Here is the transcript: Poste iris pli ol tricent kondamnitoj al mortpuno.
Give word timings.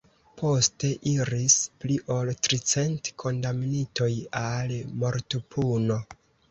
Poste 0.41 0.89
iris 1.11 1.57
pli 1.85 1.99
ol 2.17 2.33
tricent 2.49 3.13
kondamnitoj 3.25 4.13
al 4.47 4.79
mortpuno. 5.05 6.05